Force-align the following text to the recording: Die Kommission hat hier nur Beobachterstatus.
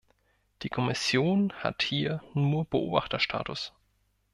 Die 0.63 0.69
Kommission 0.69 1.53
hat 1.57 1.83
hier 1.83 2.23
nur 2.33 2.65
Beobachterstatus. 2.65 3.71